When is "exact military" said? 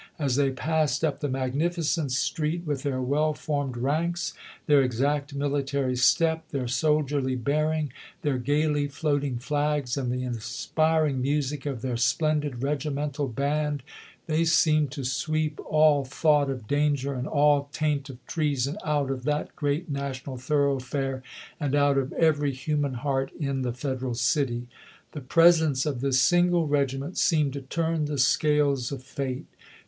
4.81-5.95